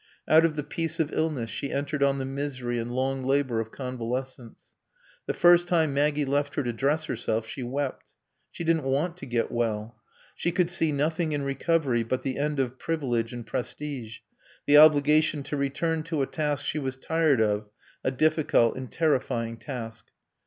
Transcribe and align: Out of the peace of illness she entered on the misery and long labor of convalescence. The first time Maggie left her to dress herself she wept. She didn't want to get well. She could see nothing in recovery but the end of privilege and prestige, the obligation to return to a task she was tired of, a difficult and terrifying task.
Out 0.27 0.45
of 0.45 0.55
the 0.55 0.63
peace 0.63 0.99
of 0.99 1.13
illness 1.13 1.51
she 1.51 1.71
entered 1.71 2.01
on 2.01 2.17
the 2.17 2.25
misery 2.25 2.79
and 2.79 2.89
long 2.89 3.23
labor 3.23 3.59
of 3.59 3.71
convalescence. 3.71 4.73
The 5.27 5.33
first 5.35 5.67
time 5.67 5.93
Maggie 5.93 6.25
left 6.25 6.55
her 6.55 6.63
to 6.63 6.73
dress 6.73 7.05
herself 7.05 7.45
she 7.45 7.61
wept. 7.61 8.07
She 8.49 8.63
didn't 8.63 8.85
want 8.85 9.15
to 9.17 9.27
get 9.27 9.51
well. 9.51 10.01
She 10.35 10.51
could 10.51 10.71
see 10.71 10.91
nothing 10.91 11.33
in 11.33 11.43
recovery 11.43 12.01
but 12.01 12.23
the 12.23 12.39
end 12.39 12.59
of 12.59 12.79
privilege 12.79 13.31
and 13.31 13.45
prestige, 13.45 14.21
the 14.65 14.75
obligation 14.77 15.43
to 15.43 15.55
return 15.55 16.01
to 16.05 16.23
a 16.23 16.25
task 16.25 16.65
she 16.65 16.79
was 16.79 16.97
tired 16.97 17.39
of, 17.39 17.69
a 18.03 18.09
difficult 18.09 18.75
and 18.75 18.91
terrifying 18.91 19.55
task. 19.55 20.07